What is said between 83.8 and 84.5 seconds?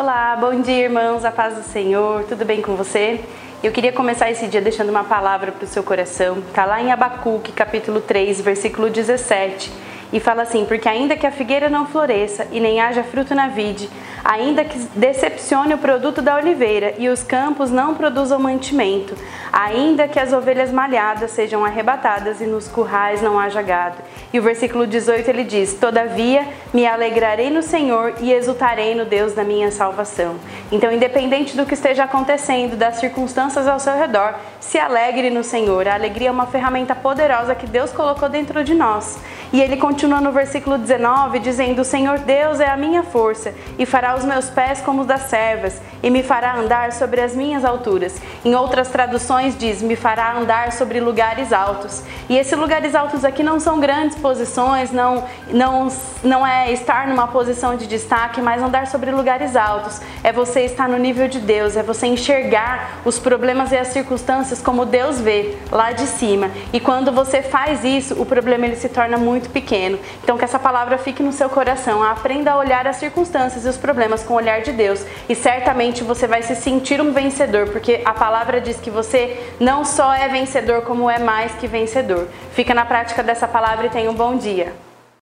e tenha um bom